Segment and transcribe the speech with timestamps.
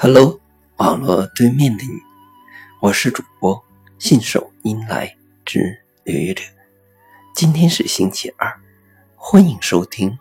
[0.00, 0.38] Hello，
[0.76, 2.00] 网络对面的你，
[2.80, 3.60] 我是主播
[3.98, 5.12] 信手拈来
[5.44, 6.44] 之愚者。
[7.34, 8.60] 今天是星期二，
[9.16, 10.16] 欢迎收听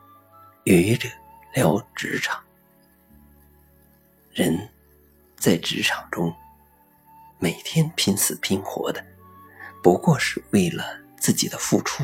[0.63, 1.07] 愚者
[1.53, 2.43] 聊职场。
[4.33, 4.67] 人
[5.35, 6.33] 在职场中
[7.37, 9.05] 每天拼死拼活的，
[9.83, 10.83] 不过是为了
[11.19, 12.03] 自己的付出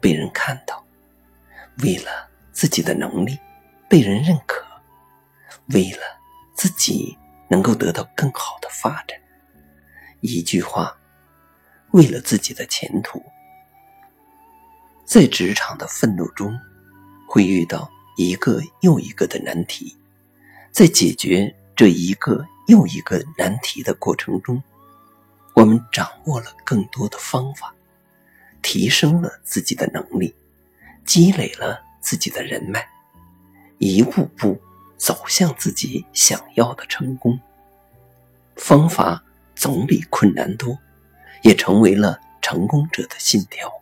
[0.00, 0.82] 被人看到，
[1.82, 3.38] 为了自己的能力
[3.90, 4.64] 被人认可，
[5.74, 6.19] 为了。
[6.60, 7.16] 自己
[7.48, 9.18] 能够得到更好的发展。
[10.20, 10.94] 一句话，
[11.92, 13.24] 为了自己的前途，
[15.06, 16.54] 在职场的愤怒中，
[17.26, 19.96] 会遇到一个又一个的难题。
[20.70, 24.62] 在解决这一个又一个难题的过程中，
[25.54, 27.74] 我们掌握了更多的方法，
[28.60, 30.34] 提升了自己的能力，
[31.06, 32.86] 积累了自己的人脉，
[33.78, 34.60] 一步步。
[35.00, 37.40] 走向自己想要的成功，
[38.56, 40.78] 方法总比困难多，
[41.42, 43.72] 也成为了成功者的信条。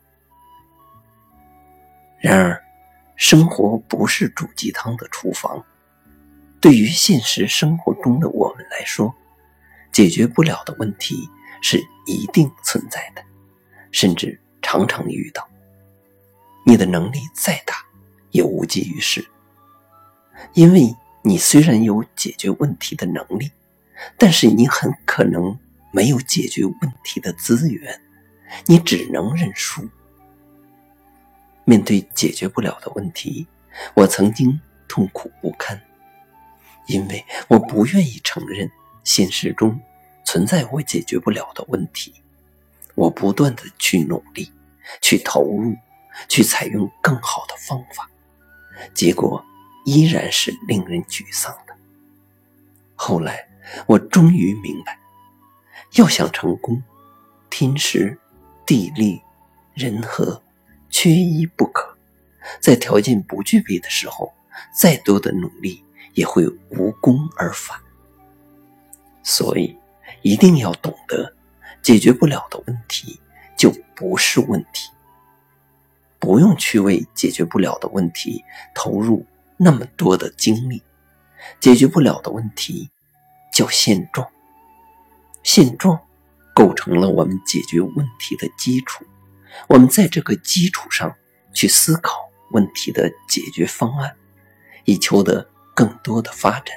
[2.20, 2.62] 然而，
[3.16, 5.64] 生活不是煮鸡汤的厨房，
[6.60, 9.12] 对于现实生活中的我们来说，
[9.90, 11.28] 解决不了的问题
[11.60, 13.22] 是一定存在的，
[13.90, 15.48] 甚至常常遇到。
[16.64, 17.74] 你的能力再大，
[18.30, 19.28] 也无济于事，
[20.54, 20.94] 因为。
[21.22, 23.50] 你虽然有解决问题的能力，
[24.16, 25.58] 但是你很可能
[25.90, 28.00] 没有解决问题的资源，
[28.66, 29.88] 你只能认输。
[31.64, 33.46] 面对解决不了的问题，
[33.94, 35.80] 我曾经痛苦不堪，
[36.86, 38.70] 因为我不愿意承认
[39.04, 39.78] 现实中
[40.24, 42.14] 存在我解决不了的问题。
[42.94, 44.50] 我不断的去努力，
[45.00, 45.76] 去投入，
[46.28, 48.08] 去采用更好的方法，
[48.94, 49.44] 结果。
[49.88, 51.74] 依然是令人沮丧的。
[52.94, 53.48] 后来，
[53.86, 54.98] 我终于明白，
[55.94, 56.82] 要想成功，
[57.48, 58.18] 天时、
[58.66, 59.22] 地利、
[59.72, 60.42] 人和，
[60.90, 61.96] 缺一不可。
[62.60, 64.34] 在条件不具备的时候，
[64.74, 67.80] 再多的努力也会无功而返。
[69.22, 69.74] 所以，
[70.20, 71.34] 一定要懂得，
[71.80, 73.18] 解决不了的问题
[73.56, 74.90] 就不是问题，
[76.18, 79.24] 不用去为解决不了的问题投入。
[79.58, 80.82] 那么多的精力，
[81.60, 82.88] 解决不了的问题
[83.52, 84.26] 叫现状。
[85.42, 85.98] 现状
[86.54, 89.04] 构成了我们解决问题的基础。
[89.66, 91.14] 我们在这个基础上
[91.52, 94.14] 去思考问题的解决方案，
[94.84, 96.76] 以求得更多的发展。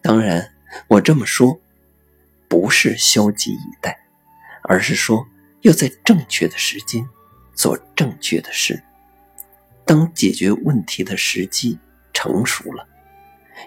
[0.00, 0.54] 当然，
[0.88, 1.60] 我这么说
[2.48, 3.98] 不是消极以待，
[4.62, 5.26] 而是说
[5.60, 7.06] 要在正确的时间
[7.54, 8.82] 做正确的事。
[9.90, 11.76] 当解决问题的时机
[12.12, 12.86] 成熟了，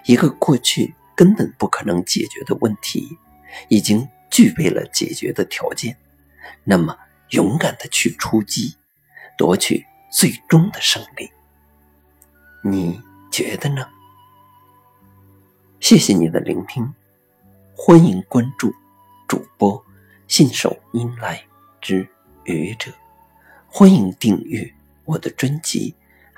[0.06, 3.18] 一个过去根本不可能解决的问题，
[3.68, 5.94] 已经具备了解决的条件，
[6.64, 6.96] 那么
[7.32, 8.74] 勇敢的去出击，
[9.36, 11.30] 夺取最终的胜利。
[12.62, 12.98] 你
[13.30, 13.86] 觉得呢？
[15.78, 16.94] 谢谢你的聆听，
[17.76, 18.72] 欢迎关注
[19.28, 19.84] 主播
[20.26, 21.44] 信手拈来
[21.82, 22.08] 之
[22.44, 22.90] 愚者，
[23.66, 24.74] 欢迎订阅
[25.04, 25.94] 我的专辑。